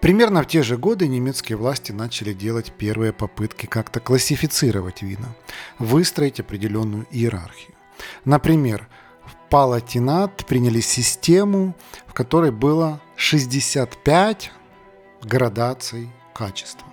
Примерно 0.00 0.42
в 0.42 0.46
те 0.46 0.62
же 0.62 0.76
годы 0.76 1.08
немецкие 1.08 1.58
власти 1.58 1.90
начали 1.90 2.32
делать 2.32 2.72
первые 2.72 3.12
попытки 3.12 3.66
как-то 3.66 3.98
классифицировать 3.98 5.02
вина, 5.02 5.34
выстроить 5.78 6.38
определенную 6.38 7.06
иерархию. 7.10 7.74
Например, 8.24 8.86
в 9.24 9.50
Палатинат 9.50 10.46
приняли 10.46 10.80
систему, 10.80 11.74
в 12.06 12.14
которой 12.14 12.52
было 12.52 13.00
65 13.16 14.52
градаций 15.22 16.10
качества. 16.34 16.86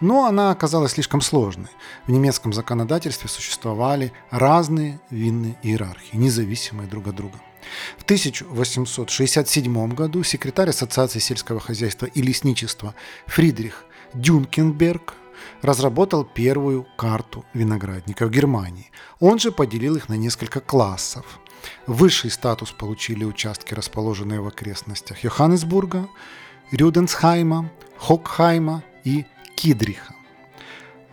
Но 0.00 0.26
она 0.26 0.50
оказалась 0.50 0.92
слишком 0.92 1.20
сложной. 1.20 1.70
В 2.06 2.10
немецком 2.10 2.52
законодательстве 2.52 3.28
существовали 3.28 4.12
разные 4.30 5.00
винные 5.10 5.56
иерархии, 5.62 6.16
независимые 6.16 6.88
друг 6.88 7.08
от 7.08 7.16
друга– 7.16 7.40
в 7.98 8.02
1867 8.04 9.94
году 9.94 10.22
секретарь 10.22 10.70
Ассоциации 10.70 11.18
сельского 11.18 11.60
хозяйства 11.60 12.06
и 12.06 12.22
лесничества 12.22 12.94
Фридрих 13.26 13.84
Дюнкенберг 14.14 15.14
разработал 15.62 16.24
первую 16.24 16.86
карту 16.96 17.44
виноградников 17.54 18.30
Германии. 18.30 18.90
Он 19.20 19.38
же 19.38 19.52
поделил 19.52 19.96
их 19.96 20.08
на 20.08 20.14
несколько 20.14 20.60
классов. 20.60 21.40
Высший 21.86 22.30
статус 22.30 22.72
получили 22.72 23.24
участки, 23.24 23.74
расположенные 23.74 24.40
в 24.40 24.48
окрестностях 24.48 25.22
Йоханнесбурга, 25.22 26.08
Рюденсхайма, 26.72 27.70
Хокхайма 27.98 28.82
и 29.04 29.26
Кидриха. 29.56 30.14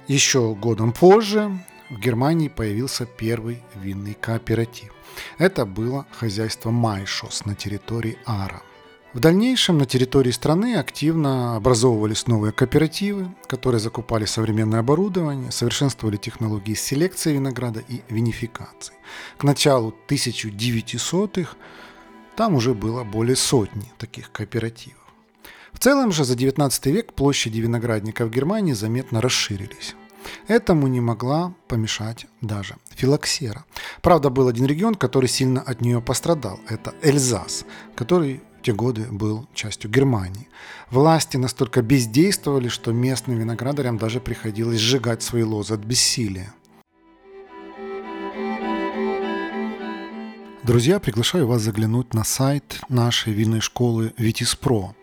Еще 0.08 0.56
годом 0.56 0.94
позже 0.94 1.52
в 1.90 2.00
Германии 2.00 2.48
появился 2.48 3.06
первый 3.06 3.62
винный 3.76 4.14
кооператив. 4.14 4.94
Это 5.38 5.66
было 5.66 6.06
хозяйство 6.12 6.72
Майшос 6.72 7.44
на 7.44 7.56
территории 7.56 8.18
Ара. 8.26 8.62
В 9.12 9.20
дальнейшем 9.20 9.80
на 9.80 9.86
территории 9.86 10.32
страны 10.32 10.78
активно 10.78 11.58
образовывались 11.58 12.28
новые 12.28 12.54
кооперативы, 12.54 13.36
которые 13.48 13.82
закупали 13.82 14.24
современное 14.24 14.80
оборудование, 14.80 15.52
совершенствовали 15.52 16.16
технологии 16.16 16.74
селекции 16.74 17.34
винограда 17.34 17.82
и 17.86 18.02
винификации. 18.08 18.94
К 19.38 19.44
началу 19.44 19.94
1900-х 20.08 21.58
там 22.38 22.56
уже 22.56 22.74
было 22.74 23.04
более 23.04 23.36
сотни 23.36 23.92
таких 23.98 24.32
кооперативов. 24.32 25.09
В 25.74 25.80
целом 25.80 26.12
же 26.12 26.26
за 26.26 26.36
19 26.36 26.86
век 26.88 27.14
площади 27.14 27.60
виноградников 27.60 28.32
Германии 28.32 28.74
заметно 28.74 29.22
расширились. 29.22 29.96
Этому 30.48 30.88
не 30.88 31.00
могла 31.00 31.54
помешать 31.68 32.26
даже 32.42 32.76
филоксера. 32.90 33.66
Правда, 34.02 34.30
был 34.30 34.48
один 34.48 34.66
регион, 34.66 34.96
который 34.96 35.30
сильно 35.30 35.62
от 35.62 35.82
нее 35.82 36.02
пострадал. 36.02 36.60
Это 36.68 36.94
Эльзас, 37.02 37.66
который 37.96 38.42
в 38.60 38.62
те 38.62 38.74
годы 38.74 39.08
был 39.10 39.48
частью 39.54 39.90
Германии. 39.90 40.50
Власти 40.92 41.38
настолько 41.38 41.82
бездействовали, 41.82 42.68
что 42.68 42.92
местным 42.92 43.38
виноградарям 43.38 43.98
даже 43.98 44.20
приходилось 44.20 44.80
сжигать 44.80 45.24
свои 45.24 45.44
лозы 45.44 45.76
от 45.76 45.82
бессилия. 45.82 46.54
Друзья, 50.64 51.00
приглашаю 51.00 51.48
вас 51.48 51.62
заглянуть 51.62 52.14
на 52.14 52.24
сайт 52.24 52.82
нашей 52.90 53.34
винной 53.34 53.62
школы 53.62 54.14
Витиспро. 54.18 54.94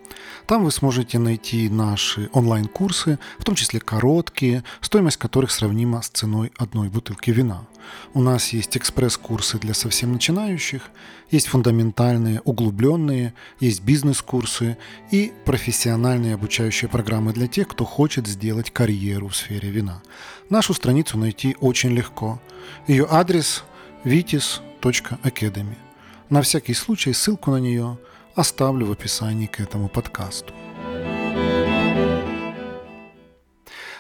Там 0.47 0.65
вы 0.65 0.71
сможете 0.71 1.19
найти 1.19 1.69
наши 1.69 2.29
онлайн-курсы, 2.33 3.19
в 3.39 3.45
том 3.45 3.55
числе 3.55 3.81
короткие, 3.81 4.65
стоимость 4.81 5.17
которых 5.17 5.51
сравнима 5.51 6.03
с 6.03 6.09
ценой 6.09 6.53
одной 6.57 6.89
бутылки 6.89 7.31
вина. 7.31 7.67
У 8.15 8.23
нас 8.23 8.53
есть 8.53 8.77
экспресс-курсы 8.77 9.59
для 9.59 9.75
совсем 9.75 10.13
начинающих, 10.13 10.83
есть 11.31 11.49
фундаментальные, 11.49 12.41
углубленные, 12.45 13.35
есть 13.61 13.83
бизнес-курсы 13.83 14.77
и 15.11 15.33
профессиональные 15.45 16.35
обучающие 16.35 16.89
программы 16.89 17.33
для 17.33 17.47
тех, 17.47 17.69
кто 17.69 17.85
хочет 17.85 18.27
сделать 18.27 18.71
карьеру 18.71 19.29
в 19.29 19.37
сфере 19.37 19.71
вина. 19.71 20.03
Нашу 20.51 20.75
страницу 20.75 21.19
найти 21.19 21.57
очень 21.61 21.91
легко. 21.91 22.41
Ее 22.87 23.07
адрес 23.11 23.65
vitis.academy. 24.05 25.77
На 26.29 26.43
всякий 26.43 26.75
случай 26.75 27.13
ссылку 27.13 27.51
на 27.51 27.59
нее– 27.59 27.99
оставлю 28.37 28.87
в 28.87 28.93
описании 28.93 29.47
к 29.47 29.61
этому 29.61 29.89
подкасту. 29.89 30.53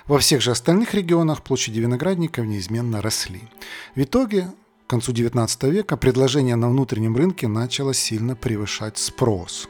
Во 0.06 0.18
всех 0.18 0.40
же 0.40 0.52
остальных 0.52 0.94
регионах 0.94 1.42
площади 1.42 1.80
виноградников 1.80 2.46
неизменно 2.46 3.02
росли. 3.02 3.42
В 3.96 4.02
итоге, 4.02 4.52
к 4.86 4.90
концу 4.90 5.12
XIX 5.12 5.70
века 5.70 5.96
предложение 5.96 6.54
на 6.54 6.68
внутреннем 6.68 7.16
рынке 7.16 7.48
начало 7.48 7.92
сильно 7.92 8.36
превышать 8.36 8.98
спрос. 8.98 9.68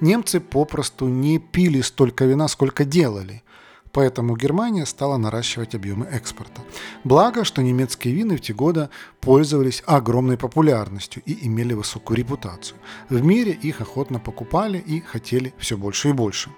Немцы 0.00 0.40
попросту 0.40 1.08
не 1.08 1.38
пили 1.38 1.80
столько 1.80 2.26
вина, 2.26 2.48
сколько 2.48 2.84
делали– 2.84 3.42
Поэтому 3.92 4.36
Германия 4.36 4.86
стала 4.86 5.16
наращивать 5.16 5.74
объемы 5.74 6.06
экспорта. 6.06 6.62
Благо, 7.02 7.44
что 7.44 7.62
немецкие 7.62 8.14
вины 8.14 8.36
в 8.36 8.40
те 8.40 8.54
годы 8.54 8.88
пользовались 9.20 9.82
огромной 9.84 10.36
популярностью 10.36 11.22
и 11.26 11.46
имели 11.46 11.74
высокую 11.74 12.16
репутацию. 12.16 12.78
В 13.08 13.24
мире 13.24 13.52
их 13.52 13.80
охотно 13.80 14.20
покупали 14.20 14.78
и 14.78 15.00
хотели 15.00 15.52
все 15.58 15.76
больше 15.76 16.10
и 16.10 16.12
больше. 16.12 16.50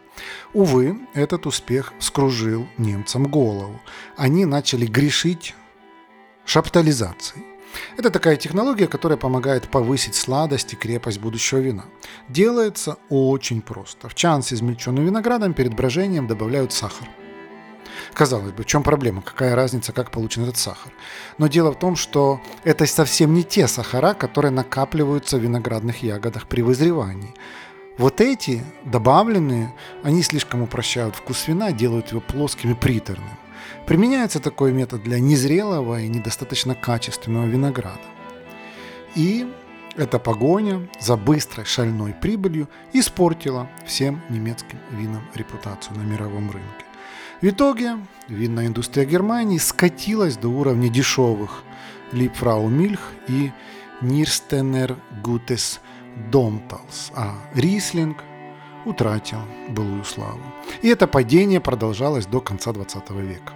Увы, 0.53 0.99
этот 1.15 1.47
успех 1.47 1.95
скружил 2.01 2.67
немцам 2.77 3.25
голову. 3.25 3.81
Они 4.17 4.45
начали 4.45 4.85
грешить 4.85 5.55
шаптализацией. 6.45 7.47
Это 7.97 8.11
такая 8.11 8.37
технология, 8.37 8.87
которая 8.87 9.17
помогает 9.17 9.71
повысить 9.71 10.15
сладость 10.15 10.75
и 10.75 10.77
крепость 10.77 11.19
будущего 11.19 11.61
вина. 11.61 11.87
Делается 12.29 12.99
очень 13.09 13.63
просто. 13.63 14.11
В 14.11 14.15
чан 14.15 14.43
с 14.43 14.53
измельченным 14.53 15.07
виноградом 15.07 15.55
перед 15.55 15.75
брожением 15.75 16.27
добавляют 16.27 16.75
сахар– 16.75 17.09
Казалось 18.15 18.53
бы, 18.53 18.63
в 18.63 18.67
чем 18.67 18.83
проблема? 18.83 19.23
Какая 19.23 19.55
разница, 19.55 19.93
как 19.93 20.11
получен 20.11 20.43
этот 20.43 20.59
сахар? 20.59 20.93
Но 21.39 21.47
дело 21.47 21.73
в 21.73 21.79
том, 21.79 21.97
что 21.97 22.41
это 22.63 22.87
совсем 22.87 23.33
не 23.33 23.43
те 23.43 23.67
сахара, 23.67 24.13
которые 24.15 24.51
накапливаются 24.51 25.39
в 25.39 25.41
виноградных 25.41 26.03
ягодах 26.03 26.47
при 26.47 26.61
вызревании. 26.61 27.35
Вот 27.99 28.21
эти 28.21 28.63
добавленные, 28.85 29.75
они 30.03 30.23
слишком 30.23 30.63
упрощают 30.63 31.17
вкус 31.17 31.49
вина, 31.49 31.73
делают 31.73 32.11
его 32.11 32.21
плоским 32.21 32.73
и 32.73 32.75
приторным. 32.75 33.39
Применяется 33.87 34.41
такой 34.41 34.73
метод 34.73 35.03
для 35.03 35.19
незрелого 35.19 36.01
и 36.01 36.09
недостаточно 36.09 36.75
качественного 36.75 37.47
винограда. 37.47 38.01
И 39.15 39.47
эта 39.97 40.19
погоня 40.19 40.89
за 41.01 41.17
быстрой 41.17 41.67
шальной 41.67 42.15
прибылью 42.15 42.69
испортила 42.93 43.69
всем 43.87 44.23
немецким 44.31 44.79
винам 44.91 45.23
репутацию 45.35 45.97
на 45.97 46.03
мировом 46.03 46.51
рынке. 46.51 46.82
В 47.43 47.49
итоге 47.49 47.99
винная 48.29 48.69
индустрия 48.69 49.05
Германии 49.05 49.59
скатилась 49.59 50.37
до 50.37 50.49
уровня 50.49 50.89
дешевых 50.89 51.65
Липфрау 52.13 52.69
Мильх 52.69 53.01
и 53.27 53.51
Нирстенер 54.01 54.97
Гутес 55.25 55.81
Домталс, 56.31 57.11
а 57.17 57.35
Рислинг 57.55 58.19
утратил 58.85 59.41
былую 59.71 60.05
славу. 60.05 60.41
И 60.83 60.89
это 60.89 61.09
падение 61.09 61.61
продолжалось 61.61 62.27
до 62.27 62.41
конца 62.41 62.73
20 62.73 63.11
века. 63.11 63.53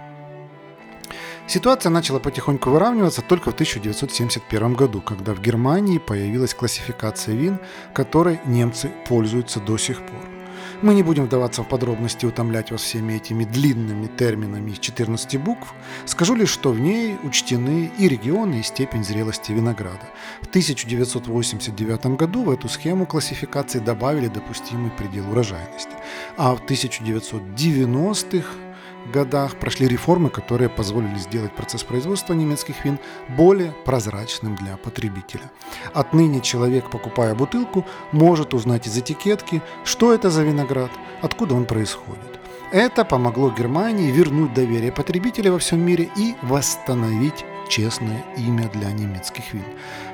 Ситуация 1.47 1.89
начала 1.89 2.19
потихоньку 2.19 2.69
выравниваться 2.69 3.21
только 3.21 3.51
в 3.51 3.53
1971 3.53 4.73
году, 4.73 4.99
когда 4.99 5.33
в 5.33 5.39
Германии 5.39 5.97
появилась 5.97 6.53
классификация 6.53 7.35
вин, 7.35 7.57
которой 7.93 8.41
немцы 8.45 8.91
пользуются 9.07 9.61
до 9.61 9.77
сих 9.77 10.05
пор. 10.05 10.36
Мы 10.83 10.93
не 10.93 11.01
будем 11.01 11.25
вдаваться 11.25 11.63
в 11.63 11.67
подробности 11.67 12.25
и 12.25 12.27
утомлять 12.27 12.69
вас 12.69 12.81
всеми 12.81 13.13
этими 13.13 13.45
длинными 13.45 14.05
терминами 14.05 14.71
из 14.71 14.79
14 14.79 15.41
букв. 15.41 15.73
Скажу 16.05 16.35
лишь, 16.35 16.51
что 16.51 16.71
в 16.71 16.79
ней 16.79 17.17
учтены 17.23 17.91
и 17.97 18.07
регионы, 18.07 18.59
и 18.59 18.63
степень 18.63 19.03
зрелости 19.03 19.51
винограда. 19.51 20.07
В 20.41 20.47
1989 20.47 22.17
году 22.17 22.43
в 22.43 22.51
эту 22.51 22.69
схему 22.69 23.07
классификации 23.07 23.79
добавили 23.79 24.27
допустимый 24.27 24.91
предел 24.91 25.31
урожайности. 25.31 25.93
А 26.37 26.53
в 26.53 26.63
1990-х 26.63 28.66
годах 29.11 29.55
прошли 29.55 29.87
реформы, 29.87 30.29
которые 30.29 30.69
позволили 30.69 31.17
сделать 31.17 31.55
процесс 31.55 31.83
производства 31.83 32.33
немецких 32.33 32.83
вин 32.85 32.99
более 33.29 33.71
прозрачным 33.85 34.55
для 34.55 34.77
потребителя. 34.77 35.51
Отныне 35.93 36.41
человек, 36.41 36.89
покупая 36.89 37.35
бутылку, 37.35 37.85
может 38.11 38.53
узнать 38.53 38.87
из 38.87 38.97
этикетки, 38.97 39.61
что 39.83 40.13
это 40.13 40.29
за 40.29 40.43
виноград, 40.43 40.91
откуда 41.21 41.55
он 41.55 41.65
происходит. 41.65 42.39
Это 42.71 43.05
помогло 43.05 43.49
Германии 43.49 44.11
вернуть 44.11 44.53
доверие 44.53 44.91
потребителей 44.91 45.49
во 45.49 45.59
всем 45.59 45.79
мире 45.79 46.09
и 46.17 46.35
восстановить 46.41 47.45
честное 47.69 48.25
имя 48.35 48.69
для 48.69 48.91
немецких 48.91 49.53
вин. 49.53 49.63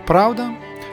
Правда, 0.06 0.52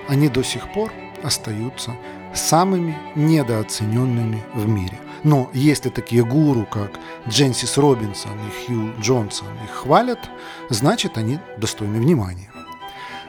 они 0.08 0.28
до 0.28 0.42
сих 0.42 0.72
пор 0.72 0.90
остаются 1.22 1.94
самыми 2.32 2.96
недооцененными 3.14 4.42
в 4.54 4.66
мире. 4.68 4.98
Но 5.22 5.50
если 5.52 5.90
такие 5.90 6.24
гуру, 6.24 6.66
как 6.70 6.92
Дженсис 7.28 7.76
Робинсон 7.76 8.32
и 8.32 8.66
Хью 8.66 8.92
Джонсон 9.00 9.48
их 9.64 9.70
хвалят, 9.70 10.18
значит 10.70 11.18
они 11.18 11.38
достойны 11.58 11.98
внимания. 11.98 12.50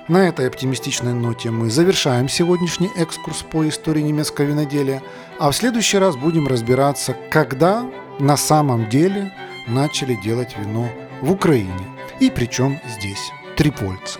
На 0.08 0.28
этой 0.28 0.48
оптимистичной 0.48 1.14
ноте 1.14 1.52
мы 1.52 1.70
завершаем 1.70 2.28
сегодняшний 2.28 2.90
экскурс 2.96 3.44
по 3.44 3.68
истории 3.68 4.02
немецкого 4.02 4.46
виноделия, 4.46 5.02
а 5.40 5.52
в 5.52 5.56
следующий 5.56 6.00
раз 6.00 6.16
будем 6.16 6.48
разбираться, 6.48 7.16
когда 7.30 7.90
на 8.20 8.36
самом 8.36 8.90
деле 8.90 9.34
начали 9.68 10.16
делать 10.16 10.56
вино 10.58 10.90
в 11.22 11.32
Украине, 11.32 11.86
и 12.20 12.30
причем 12.30 12.80
здесь, 12.98 13.32
трипольцы. 13.56 14.20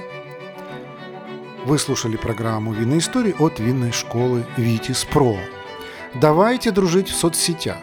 Вы 1.66 1.78
слушали 1.78 2.16
программу 2.16 2.74
«Винные 2.74 3.00
истории» 3.00 3.36
от 3.38 3.60
винной 3.60 3.92
школы 3.92 4.46
«Витис 4.58 5.04
Про». 5.04 5.38
Давайте 6.14 6.72
дружить 6.72 7.08
в 7.08 7.16
соцсетях. 7.16 7.82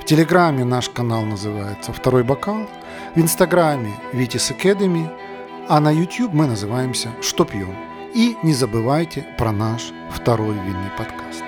В 0.00 0.04
Телеграме 0.04 0.64
наш 0.64 0.88
канал 0.88 1.22
называется 1.22 1.92
«Второй 1.92 2.24
бокал», 2.24 2.66
в 3.14 3.20
Инстаграме 3.20 3.94
«Витис 4.12 4.50
Academy», 4.50 5.08
а 5.68 5.78
на 5.78 5.92
YouTube 5.92 6.32
мы 6.32 6.48
называемся 6.48 7.10
«Что 7.22 7.44
пьем». 7.44 7.76
И 8.14 8.36
не 8.42 8.52
забывайте 8.52 9.26
про 9.38 9.52
наш 9.52 9.92
второй 10.10 10.54
винный 10.54 10.90
подкаст. 10.96 11.47